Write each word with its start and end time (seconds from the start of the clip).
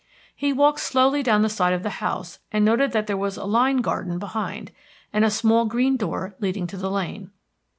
He 0.35 0.51
walked 0.51 0.79
slowly 0.79 1.21
down 1.21 1.43
the 1.43 1.47
side 1.49 1.73
of 1.73 1.83
the 1.83 1.91
house, 2.01 2.39
and 2.51 2.65
noted 2.65 2.91
that 2.91 3.05
there 3.05 3.15
was 3.15 3.37
a 3.37 3.43
line 3.45 3.81
garden 3.81 4.17
behind, 4.17 4.71
and 5.13 5.23
a 5.23 5.29
small 5.29 5.65
green 5.65 5.95
door 5.95 6.35
leading 6.39 6.65
to 6.65 6.77
the 6.77 6.89
lane. 6.89 7.29